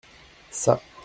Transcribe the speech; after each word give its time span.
Ça. 0.49 0.81